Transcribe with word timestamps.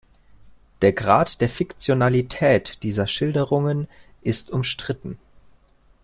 Der 0.81 0.93
Grad 0.93 1.41
der 1.41 1.47
Fiktionalität 1.49 2.81
dieser 2.81 3.05
Schilderungen 3.05 3.87
ist 4.23 4.49
umstritten. 4.49 5.19